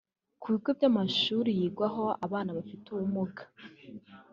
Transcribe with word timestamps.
Ku 0.41 0.47
bigo 0.53 0.69
by’amashuri 0.77 1.49
yigwaho 1.59 2.03
abana 2.25 2.49
bafite 2.57 2.85
ubumuga 2.89 3.43